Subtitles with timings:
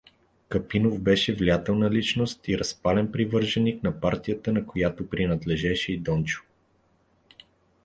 [0.49, 6.43] Капинов беше влиятелна личност и разпален привърженик на партията, на която принадлежеше и Дончо.